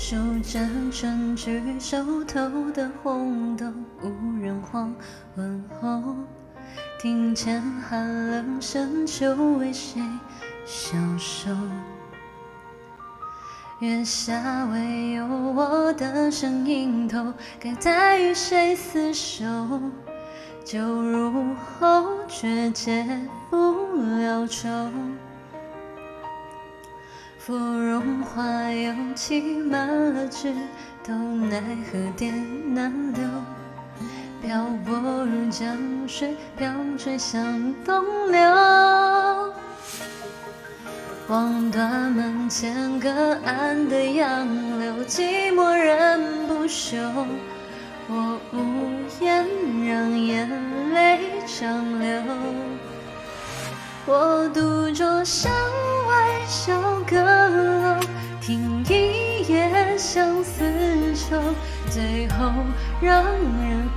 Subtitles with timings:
[0.00, 0.60] 数着
[0.92, 3.66] 春去秋头的红豆，
[4.00, 4.94] 无人黄
[5.34, 6.14] 昏后，
[7.00, 10.00] 庭前寒冷深秋为谁
[10.64, 11.50] 消瘦。
[13.80, 19.80] 月下唯有我的身影透，该待与谁厮守？
[20.64, 23.04] 酒入喉，却解
[23.50, 23.56] 不
[24.16, 24.68] 了愁。
[27.48, 30.52] 芙蓉花又挤满了枝
[31.02, 32.30] 头，奈何蝶
[32.66, 33.22] 难留。
[34.42, 35.74] 漂泊如江
[36.06, 38.38] 水，飘吹向东流。
[41.28, 43.08] 望断门前隔
[43.46, 44.46] 岸的杨
[44.78, 46.98] 柳，寂寞人不休。
[48.08, 49.46] 我无言，
[49.86, 50.50] 让眼
[50.92, 52.22] 泪长流。
[54.04, 55.50] 我独坐山
[56.06, 56.77] 外小
[59.98, 60.62] 相思
[61.14, 61.36] 愁，
[61.90, 62.52] 最后
[63.02, 63.88] 让人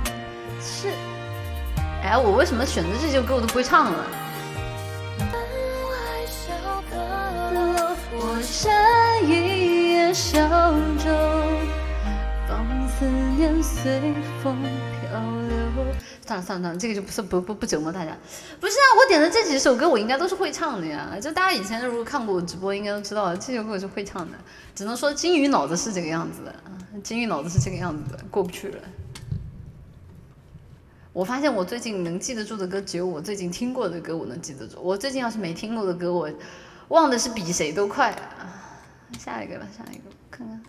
[0.60, 0.88] 是。
[2.02, 4.04] 哎，我为什么选择这首歌我都不会唱了？
[8.14, 10.40] 我山一叶小
[10.98, 11.08] 舟，
[12.46, 15.01] 放思念随风飘。
[15.12, 18.16] 算了算了算了，这个就不是不不不折磨大家。
[18.60, 21.18] 不是啊，我点的这几首歌我应该都是会唱的呀。
[21.20, 24.38] 就大家以前如果看过我直播，应该都知道这首歌我是会唱的。
[24.74, 26.54] 只能说金鱼脑子是这个样子的，
[27.02, 28.78] 金鱼脑子是这个样子的，过不去了。
[31.12, 34.78] 我发现我最近能记得住的歌，只有我最近听过的歌我能记得住。
[34.80, 36.30] 我最近要是没听过的歌，我
[36.88, 38.16] 忘的是比谁都快。
[39.18, 40.62] 下一个吧，下一个，看看。